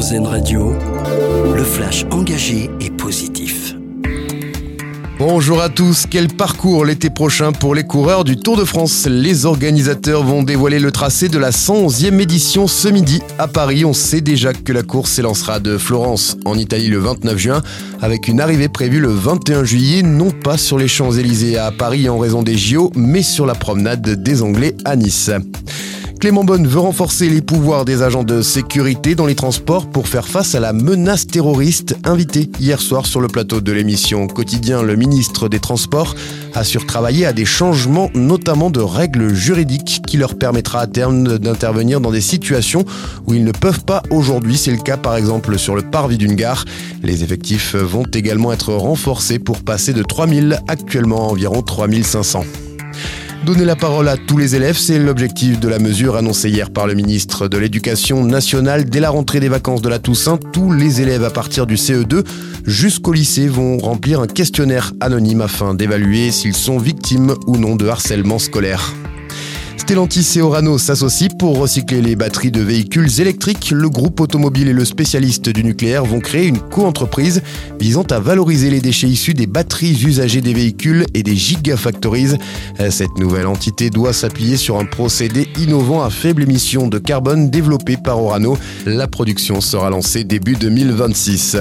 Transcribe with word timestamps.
RZN 0.00 0.26
Radio, 0.26 0.72
le 1.54 1.62
flash 1.62 2.06
engagé 2.10 2.70
et 2.80 2.88
positif. 2.88 3.74
Bonjour 5.18 5.60
à 5.60 5.68
tous, 5.68 6.06
quel 6.10 6.28
parcours 6.28 6.86
l'été 6.86 7.10
prochain 7.10 7.52
pour 7.52 7.74
les 7.74 7.82
coureurs 7.82 8.24
du 8.24 8.38
Tour 8.38 8.56
de 8.56 8.64
France 8.64 9.06
Les 9.06 9.44
organisateurs 9.44 10.22
vont 10.24 10.42
dévoiler 10.42 10.78
le 10.78 10.90
tracé 10.90 11.28
de 11.28 11.36
la 11.36 11.50
111e 11.50 12.18
édition 12.18 12.66
ce 12.66 12.88
midi 12.88 13.20
à 13.38 13.46
Paris. 13.46 13.84
On 13.84 13.92
sait 13.92 14.22
déjà 14.22 14.54
que 14.54 14.72
la 14.72 14.82
course 14.82 15.10
s'élancera 15.10 15.60
de 15.60 15.76
Florence 15.76 16.38
en 16.46 16.56
Italie 16.56 16.88
le 16.88 16.98
29 16.98 17.36
juin 17.36 17.62
avec 18.00 18.26
une 18.26 18.40
arrivée 18.40 18.70
prévue 18.70 19.00
le 19.00 19.10
21 19.10 19.64
juillet, 19.64 20.00
non 20.02 20.30
pas 20.30 20.56
sur 20.56 20.78
les 20.78 20.88
Champs-Élysées 20.88 21.58
à 21.58 21.72
Paris 21.72 22.08
en 22.08 22.18
raison 22.18 22.42
des 22.42 22.56
JO, 22.56 22.90
mais 22.96 23.22
sur 23.22 23.44
la 23.44 23.54
promenade 23.54 24.22
des 24.22 24.40
Anglais 24.40 24.74
à 24.86 24.96
Nice. 24.96 25.30
Clément 26.20 26.44
Bonne 26.44 26.66
veut 26.66 26.80
renforcer 26.80 27.30
les 27.30 27.40
pouvoirs 27.40 27.86
des 27.86 28.02
agents 28.02 28.24
de 28.24 28.42
sécurité 28.42 29.14
dans 29.14 29.24
les 29.24 29.34
transports 29.34 29.86
pour 29.86 30.06
faire 30.06 30.28
face 30.28 30.54
à 30.54 30.60
la 30.60 30.74
menace 30.74 31.26
terroriste. 31.26 31.96
Invité 32.04 32.50
hier 32.60 32.78
soir 32.78 33.06
sur 33.06 33.22
le 33.22 33.28
plateau 33.28 33.62
de 33.62 33.72
l'émission 33.72 34.26
Quotidien, 34.26 34.82
le 34.82 34.96
ministre 34.96 35.48
des 35.48 35.60
Transports 35.60 36.14
assure 36.52 36.84
travailler 36.84 37.24
à 37.24 37.32
des 37.32 37.46
changements, 37.46 38.10
notamment 38.14 38.68
de 38.68 38.80
règles 38.80 39.32
juridiques, 39.32 40.02
qui 40.06 40.18
leur 40.18 40.36
permettra 40.36 40.80
à 40.80 40.86
terme 40.86 41.38
d'intervenir 41.38 42.02
dans 42.02 42.10
des 42.10 42.20
situations 42.20 42.84
où 43.26 43.32
ils 43.32 43.44
ne 43.44 43.52
peuvent 43.52 43.84
pas 43.84 44.02
aujourd'hui. 44.10 44.58
C'est 44.58 44.72
le 44.72 44.82
cas 44.82 44.98
par 44.98 45.16
exemple 45.16 45.58
sur 45.58 45.74
le 45.74 45.82
parvis 45.82 46.18
d'une 46.18 46.34
gare. 46.34 46.66
Les 47.02 47.24
effectifs 47.24 47.74
vont 47.74 48.04
également 48.12 48.52
être 48.52 48.74
renforcés 48.74 49.38
pour 49.38 49.62
passer 49.62 49.94
de 49.94 50.02
3000 50.02 50.60
actuellement 50.68 51.28
à 51.28 51.30
environ 51.30 51.62
3500. 51.62 52.44
Donner 53.44 53.64
la 53.64 53.74
parole 53.74 54.06
à 54.08 54.18
tous 54.18 54.36
les 54.36 54.54
élèves, 54.54 54.76
c'est 54.76 54.98
l'objectif 54.98 55.58
de 55.58 55.68
la 55.68 55.78
mesure 55.78 56.16
annoncée 56.16 56.50
hier 56.50 56.70
par 56.70 56.86
le 56.86 56.92
ministre 56.92 57.48
de 57.48 57.56
l'Éducation 57.56 58.22
nationale. 58.22 58.84
Dès 58.84 59.00
la 59.00 59.08
rentrée 59.08 59.40
des 59.40 59.48
vacances 59.48 59.80
de 59.80 59.88
la 59.88 59.98
Toussaint, 59.98 60.38
tous 60.52 60.72
les 60.72 61.00
élèves 61.00 61.24
à 61.24 61.30
partir 61.30 61.66
du 61.66 61.76
CE2 61.76 62.22
jusqu'au 62.66 63.14
lycée 63.14 63.48
vont 63.48 63.78
remplir 63.78 64.20
un 64.20 64.26
questionnaire 64.26 64.92
anonyme 65.00 65.40
afin 65.40 65.72
d'évaluer 65.72 66.30
s'ils 66.32 66.54
sont 66.54 66.78
victimes 66.78 67.34
ou 67.46 67.56
non 67.56 67.76
de 67.76 67.88
harcèlement 67.88 68.38
scolaire. 68.38 68.92
Stellantis 69.80 70.34
et 70.36 70.42
Orano 70.42 70.76
s'associent 70.76 71.34
pour 71.38 71.56
recycler 71.56 72.02
les 72.02 72.14
batteries 72.14 72.50
de 72.50 72.60
véhicules 72.60 73.18
électriques. 73.18 73.70
Le 73.70 73.88
groupe 73.88 74.20
automobile 74.20 74.68
et 74.68 74.74
le 74.74 74.84
spécialiste 74.84 75.48
du 75.48 75.64
nucléaire 75.64 76.04
vont 76.04 76.20
créer 76.20 76.46
une 76.48 76.58
co-entreprise 76.58 77.42
visant 77.80 78.04
à 78.10 78.20
valoriser 78.20 78.68
les 78.68 78.82
déchets 78.82 79.08
issus 79.08 79.32
des 79.32 79.46
batteries 79.46 79.98
usagées 80.04 80.42
des 80.42 80.52
véhicules 80.52 81.06
et 81.14 81.22
des 81.22 81.34
gigafactories. 81.34 82.36
Cette 82.90 83.16
nouvelle 83.18 83.46
entité 83.46 83.88
doit 83.88 84.12
s'appuyer 84.12 84.58
sur 84.58 84.78
un 84.78 84.84
procédé 84.84 85.48
innovant 85.58 86.02
à 86.02 86.10
faible 86.10 86.42
émission 86.42 86.86
de 86.86 86.98
carbone 86.98 87.48
développé 87.48 87.96
par 87.96 88.22
Orano. 88.22 88.58
La 88.84 89.08
production 89.08 89.62
sera 89.62 89.88
lancée 89.88 90.24
début 90.24 90.56
2026. 90.56 91.56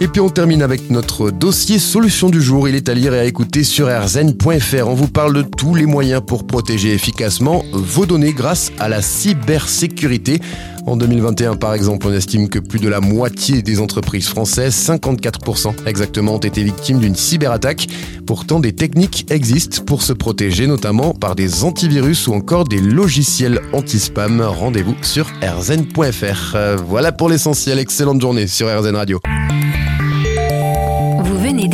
Et 0.00 0.06
puis 0.06 0.20
on 0.20 0.28
termine 0.28 0.62
avec 0.62 0.90
notre 0.90 1.32
dossier 1.32 1.80
solution 1.80 2.30
du 2.30 2.40
jour. 2.40 2.68
Il 2.68 2.76
est 2.76 2.88
à 2.88 2.94
lire 2.94 3.14
et 3.14 3.18
à 3.18 3.24
écouter 3.24 3.64
sur 3.64 3.88
rzn.fr. 3.88 4.86
On 4.86 4.94
vous 4.94 5.08
parle 5.08 5.34
de 5.34 5.42
tous 5.42 5.74
les 5.74 5.86
moyens 5.86 6.22
pour 6.24 6.46
protéger 6.46 6.92
efficacement 6.92 7.64
vos 7.72 8.06
données 8.06 8.32
grâce 8.32 8.70
à 8.78 8.88
la 8.88 9.02
cybersécurité. 9.02 10.40
En 10.86 10.96
2021, 10.96 11.56
par 11.56 11.74
exemple, 11.74 12.06
on 12.06 12.12
estime 12.12 12.48
que 12.48 12.60
plus 12.60 12.78
de 12.78 12.88
la 12.88 13.00
moitié 13.00 13.60
des 13.60 13.80
entreprises 13.80 14.28
françaises, 14.28 14.74
54% 14.88 15.86
exactement, 15.86 16.36
ont 16.36 16.38
été 16.38 16.62
victimes 16.62 17.00
d'une 17.00 17.16
cyberattaque. 17.16 17.88
Pourtant, 18.24 18.60
des 18.60 18.72
techniques 18.72 19.26
existent 19.30 19.82
pour 19.84 20.02
se 20.02 20.12
protéger, 20.12 20.68
notamment 20.68 21.12
par 21.12 21.34
des 21.34 21.64
antivirus 21.64 22.28
ou 22.28 22.34
encore 22.34 22.64
des 22.64 22.80
logiciels 22.80 23.60
anti-spam. 23.72 24.40
Rendez-vous 24.40 24.94
sur 25.02 25.26
rzn.fr. 25.42 26.56
Voilà 26.86 27.10
pour 27.10 27.28
l'essentiel. 27.28 27.80
Excellente 27.80 28.20
journée 28.20 28.46
sur 28.46 28.68
RZN 28.68 28.94
Radio 28.94 29.20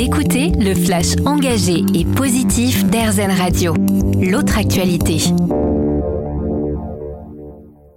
d'écouter 0.05 0.53
le 0.59 0.75
flash 0.75 1.17
engagé 1.25 1.83
et 1.95 2.05
positif 2.05 2.85
d'Airzen 2.85 3.31
Radio. 3.31 3.73
L'autre 4.21 4.59
actualité. 4.59 5.19